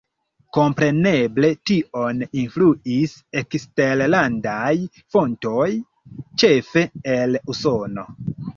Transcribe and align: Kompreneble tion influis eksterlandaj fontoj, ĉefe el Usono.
Kompreneble 0.57 1.49
tion 1.71 2.23
influis 2.45 3.13
eksterlandaj 3.43 4.73
fontoj, 5.17 5.69
ĉefe 6.45 6.87
el 7.17 7.41
Usono. 7.57 8.11